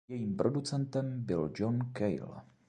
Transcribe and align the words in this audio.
Jejím 0.09 0.37
producentem 0.37 1.23
byl 1.25 1.51
John 1.57 1.79
Cale. 1.97 2.41